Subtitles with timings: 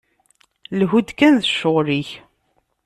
[0.79, 2.09] Lhu-d kan d ccɣel-ik!